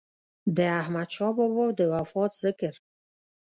[0.57, 2.73] د احمد شاه بابا د وفات ذکر